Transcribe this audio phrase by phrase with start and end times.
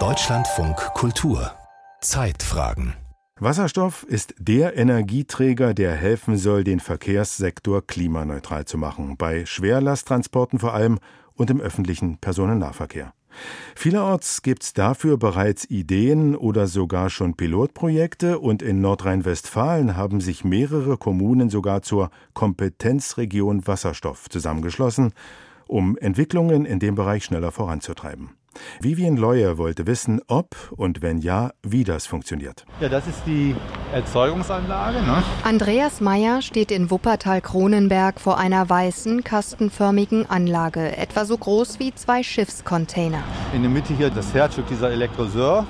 [0.00, 1.52] Deutschlandfunk Kultur.
[2.00, 2.94] Zeitfragen.
[3.38, 10.74] Wasserstoff ist der Energieträger, der helfen soll, den Verkehrssektor klimaneutral zu machen, bei Schwerlasttransporten vor
[10.74, 10.98] allem
[11.34, 13.14] und im öffentlichen Personennahverkehr.
[13.76, 20.42] Vielerorts gibt es dafür bereits Ideen oder sogar schon Pilotprojekte und in Nordrhein-Westfalen haben sich
[20.42, 25.12] mehrere Kommunen sogar zur Kompetenzregion Wasserstoff zusammengeschlossen,
[25.66, 28.30] um Entwicklungen in dem Bereich schneller voranzutreiben.
[28.80, 32.64] Vivian Leuer wollte wissen, ob und wenn ja, wie das funktioniert.
[32.80, 33.54] Ja, das ist die
[33.92, 35.02] Erzeugungsanlage.
[35.02, 35.22] Ne?
[35.42, 42.22] Andreas Meyer steht in Wuppertal-Kronenberg vor einer weißen, kastenförmigen Anlage, etwa so groß wie zwei
[42.22, 43.22] Schiffscontainer.
[43.54, 45.66] In der Mitte hier das Herzstück dieser Elektroseur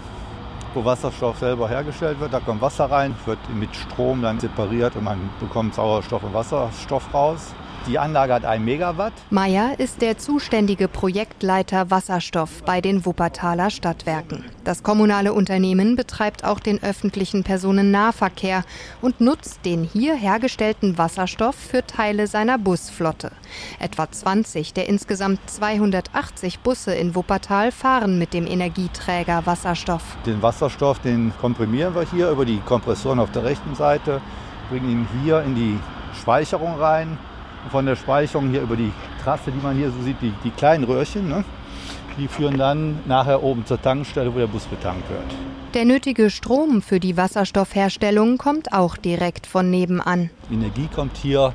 [0.74, 2.32] wo Wasserstoff selber hergestellt wird.
[2.32, 7.12] Da kommt Wasser rein, wird mit Strom dann separiert und man bekommt Sauerstoff und Wasserstoff
[7.14, 7.54] raus.
[7.86, 9.12] Die Anlage hat 1 Megawatt.
[9.28, 14.46] Meyer ist der zuständige Projektleiter Wasserstoff bei den Wuppertaler Stadtwerken.
[14.64, 18.64] Das kommunale Unternehmen betreibt auch den öffentlichen Personennahverkehr
[19.02, 23.32] und nutzt den hier hergestellten Wasserstoff für Teile seiner Busflotte.
[23.78, 30.16] Etwa 20 der insgesamt 280 Busse in Wuppertal fahren mit dem Energieträger Wasserstoff.
[30.24, 34.22] Den Wasserstoff, den komprimieren wir hier über die Kompressoren auf der rechten Seite,
[34.70, 35.78] bringen ihn hier in die
[36.18, 37.18] Speicherung rein
[37.70, 38.90] von der Speicherung hier über die
[39.22, 41.44] Trasse, die man hier so sieht, die, die kleinen Röhrchen, ne?
[42.16, 45.26] die führen dann nachher oben zur Tankstelle, wo der Bus betankt wird.
[45.74, 50.30] Der nötige Strom für die Wasserstoffherstellung kommt auch direkt von nebenan.
[50.48, 51.52] Die Energie kommt hier,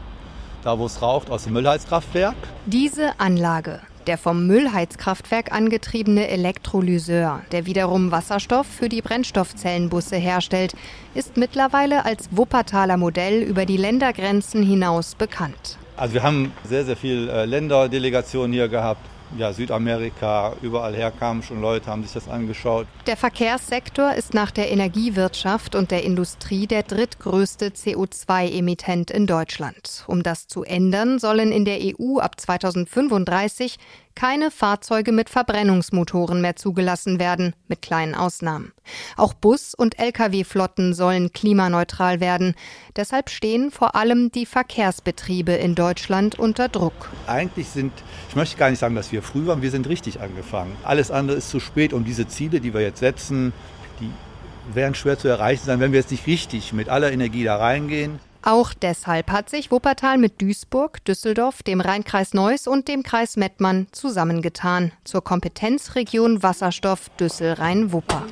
[0.63, 2.35] da wo es raucht, aus dem Müllheizkraftwerk.
[2.67, 10.73] Diese Anlage, der vom Müllheizkraftwerk angetriebene Elektrolyseur, der wiederum Wasserstoff für die Brennstoffzellenbusse herstellt,
[11.15, 15.77] ist mittlerweile als Wuppertaler Modell über die Ländergrenzen hinaus bekannt.
[15.97, 19.01] Also wir haben sehr, sehr viele äh, Länderdelegationen hier gehabt.
[19.37, 22.87] Ja, Südamerika, überall her kamen schon Leute, haben sich das angeschaut.
[23.05, 30.03] Der Verkehrssektor ist nach der Energiewirtschaft und der Industrie der drittgrößte CO2-Emittent in Deutschland.
[30.07, 33.77] Um das zu ändern, sollen in der EU ab 2035
[34.19, 38.73] keine Fahrzeuge mit Verbrennungsmotoren mehr zugelassen werden, mit kleinen Ausnahmen.
[39.15, 42.55] Auch Bus- und Lkw-Flotten sollen klimaneutral werden.
[42.97, 47.09] Deshalb stehen vor allem die Verkehrsbetriebe in Deutschland unter Druck.
[47.27, 47.93] Eigentlich sind,
[48.27, 50.75] ich möchte gar nicht sagen, dass wir früh waren, wir sind richtig angefangen.
[50.83, 53.53] Alles andere ist zu spät und diese Ziele, die wir jetzt setzen,
[54.01, 54.11] die
[54.75, 58.19] werden schwer zu erreichen sein, wenn wir jetzt nicht richtig mit aller Energie da reingehen.
[58.41, 63.87] Auch deshalb hat sich Wuppertal mit Duisburg, Düsseldorf, dem Rheinkreis Neuss und dem Kreis Mettmann
[63.91, 68.25] zusammengetan zur Kompetenzregion Wasserstoff Düssel-Rhein-Wupper.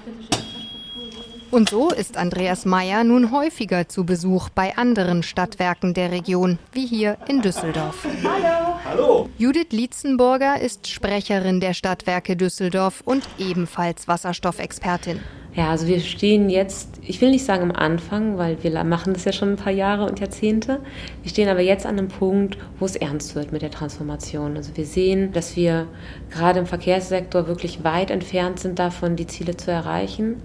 [1.50, 6.85] Und so ist Andreas Meyer nun häufiger zu Besuch bei anderen Stadtwerken der Region, wie
[6.85, 8.06] hier in Düsseldorf.
[8.23, 8.79] Hallo.
[8.84, 9.29] Hallo.
[9.38, 15.22] Judith Lietzenburger ist Sprecherin der Stadtwerke Düsseldorf und ebenfalls Wasserstoffexpertin.
[15.57, 19.25] Ja, also wir stehen jetzt, ich will nicht sagen am Anfang, weil wir machen das
[19.25, 20.81] ja schon ein paar Jahre und Jahrzehnte.
[21.23, 24.56] Wir stehen aber jetzt an einem Punkt, wo es ernst wird mit der Transformation.
[24.56, 25.88] Also wir sehen, dass wir
[26.29, 30.44] gerade im Verkehrssektor wirklich weit entfernt sind davon, die Ziele zu erreichen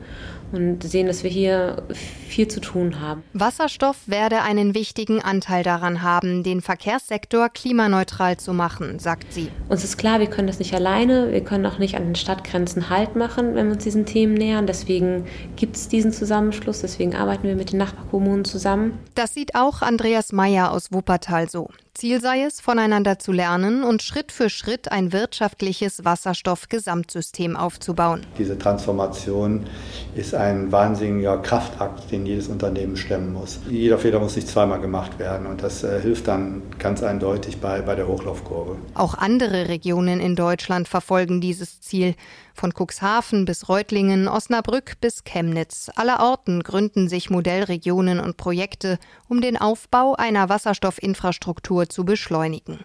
[0.52, 1.82] und sehen, dass wir hier
[2.28, 3.22] viel zu tun haben.
[3.32, 9.48] Wasserstoff werde einen wichtigen Anteil daran haben, den Verkehrssektor klimaneutral zu machen, sagt sie.
[9.68, 12.88] Uns ist klar, wir können das nicht alleine, wir können auch nicht an den Stadtgrenzen
[12.88, 14.66] Halt machen, wenn wir uns diesen Themen nähern.
[14.66, 15.26] Deswegen
[15.56, 18.98] gibt es diesen Zusammenschluss, deswegen arbeiten wir mit den Nachbarkommunen zusammen.
[19.14, 21.68] Das sieht auch Andreas Meyer aus Wuppertal so.
[21.94, 28.24] Ziel sei es, voneinander zu lernen und Schritt für Schritt ein wirtschaftliches Wasserstoff-Gesamtsystem aufzubauen.
[28.38, 29.66] Diese Transformation
[30.14, 33.60] ist ein wahnsinniger Kraftakt, den jedes Unternehmen stemmen muss.
[33.68, 37.82] Jeder Fehler muss nicht zweimal gemacht werden und das äh, hilft dann ganz eindeutig bei,
[37.82, 38.76] bei der Hochlaufkurve.
[38.94, 42.14] Auch andere Regionen in Deutschland verfolgen dieses Ziel.
[42.54, 45.90] Von Cuxhaven bis Reutlingen, Osnabrück bis Chemnitz.
[45.94, 48.98] Allerorten gründen sich Modellregionen und Projekte,
[49.28, 52.80] um den Aufbau einer Wasserstoffinfrastruktur zu beschleunigen.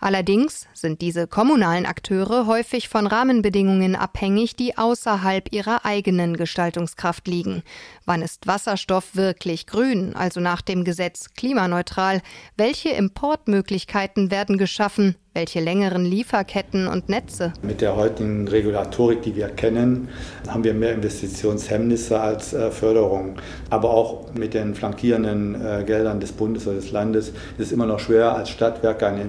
[0.00, 7.62] Allerdings sind diese kommunalen Akteure häufig von Rahmenbedingungen abhängig, die außerhalb ihrer eigenen Gestaltungskraft liegen.
[8.04, 12.20] Wann ist Wasserstoff wirklich grün, also nach dem Gesetz klimaneutral?
[12.56, 15.16] Welche Importmöglichkeiten werden geschaffen?
[15.36, 17.52] Welche längeren Lieferketten und Netze?
[17.60, 20.08] Mit der heutigen Regulatorik, die wir kennen,
[20.46, 23.34] haben wir mehr Investitionshemmnisse als äh, Förderung.
[23.68, 27.86] Aber auch mit den flankierenden äh, Geldern des Bundes oder des Landes ist es immer
[27.86, 29.22] noch schwer, als Stadtwerke eine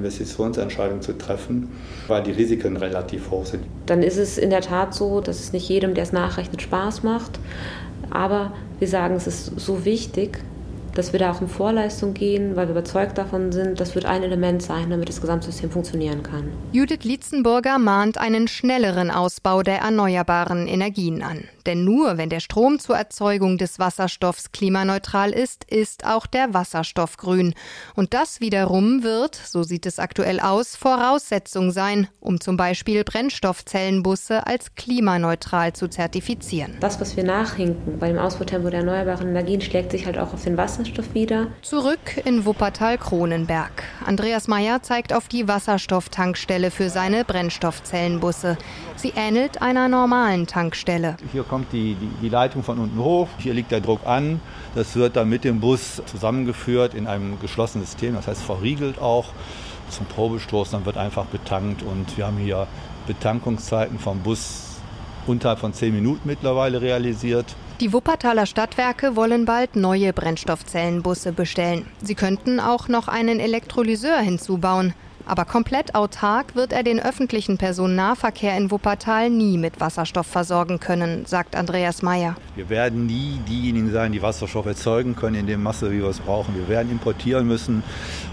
[0.55, 1.69] Investitionsentscheidung zu treffen,
[2.07, 3.63] weil die Risiken relativ hoch sind.
[3.85, 7.03] Dann ist es in der Tat so, dass es nicht jedem, der es nachrechnet, Spaß
[7.03, 7.39] macht.
[8.09, 10.39] Aber wir sagen, es ist so wichtig,
[10.95, 14.23] dass wir da auch in Vorleistung gehen, weil wir überzeugt davon sind, das wird ein
[14.23, 16.51] Element sein, damit das Gesamtsystem funktionieren kann.
[16.71, 21.43] Judith Lietzenburger mahnt einen schnelleren Ausbau der erneuerbaren Energien an.
[21.65, 27.17] Denn nur wenn der Strom zur Erzeugung des Wasserstoffs klimaneutral ist, ist auch der Wasserstoff
[27.17, 27.55] grün.
[27.95, 34.45] Und das wiederum wird, so sieht es aktuell aus, Voraussetzung sein, um zum Beispiel Brennstoffzellenbusse
[34.45, 36.77] als klimaneutral zu zertifizieren.
[36.79, 40.43] Das, was wir nachhinken bei dem Ausbautempo der erneuerbaren Energien, schlägt sich halt auch auf
[40.43, 40.84] den Wasserstoff
[41.15, 41.47] wieder.
[41.61, 43.83] Zurück in Wuppertal-Kronenberg.
[44.05, 48.57] Andreas Meyer zeigt auf die Wasserstofftankstelle für seine Brennstoffzellenbusse.
[48.95, 51.17] Sie ähnelt einer normalen Tankstelle.
[51.31, 54.41] Hier kommt die, die, die Leitung von unten hoch, hier liegt der Druck an.
[54.75, 59.25] Das wird dann mit dem Bus zusammengeführt in einem geschlossenen System, das heißt verriegelt auch
[59.89, 60.71] zum Probestoß.
[60.71, 62.67] Dann wird einfach betankt und wir haben hier
[63.07, 64.77] Betankungszeiten vom Bus
[65.27, 67.55] unterhalb von zehn Minuten mittlerweile realisiert.
[67.81, 71.85] Die Wuppertaler Stadtwerke wollen bald neue Brennstoffzellenbusse bestellen.
[72.01, 74.93] Sie könnten auch noch einen Elektrolyseur hinzubauen.
[75.25, 81.25] Aber komplett autark wird er den öffentlichen Personennahverkehr in Wuppertal nie mit Wasserstoff versorgen können,
[81.25, 82.37] sagt Andreas Mayer.
[82.55, 86.19] Wir werden nie diejenigen sein, die Wasserstoff erzeugen können in dem Masse, wie wir es
[86.19, 86.55] brauchen.
[86.55, 87.83] Wir werden importieren müssen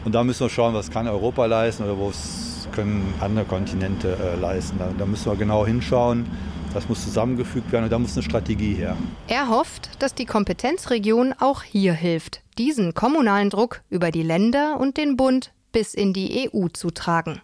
[0.04, 4.38] und da müssen wir schauen, was kann Europa leisten oder was können andere Kontinente äh,
[4.38, 4.78] leisten.
[4.78, 6.26] Da, da müssen wir genau hinschauen.
[6.74, 8.96] Das muss zusammengefügt werden und da muss eine Strategie her.
[9.28, 14.96] Er hofft, dass die Kompetenzregion auch hier hilft, diesen kommunalen Druck über die Länder und
[14.96, 17.40] den Bund bis in die EU zu tragen.